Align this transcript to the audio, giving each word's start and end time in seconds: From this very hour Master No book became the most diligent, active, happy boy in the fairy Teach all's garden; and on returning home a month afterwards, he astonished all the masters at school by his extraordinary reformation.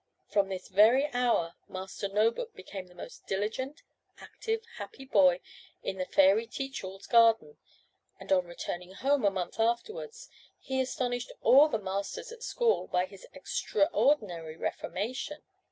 From 0.31 0.49
this 0.49 0.67
very 0.67 1.05
hour 1.13 1.53
Master 1.69 2.07
No 2.07 2.31
book 2.31 2.55
became 2.55 2.87
the 2.87 2.95
most 2.95 3.27
diligent, 3.27 3.83
active, 4.17 4.63
happy 4.77 5.05
boy 5.05 5.41
in 5.83 5.99
the 5.99 6.07
fairy 6.07 6.47
Teach 6.47 6.83
all's 6.83 7.05
garden; 7.05 7.57
and 8.19 8.31
on 8.31 8.47
returning 8.47 8.93
home 8.93 9.23
a 9.23 9.29
month 9.29 9.59
afterwards, 9.59 10.27
he 10.59 10.81
astonished 10.81 11.31
all 11.41 11.67
the 11.69 11.77
masters 11.77 12.31
at 12.31 12.41
school 12.41 12.87
by 12.87 13.05
his 13.05 13.27
extraordinary 13.35 14.57
reformation. 14.57 15.43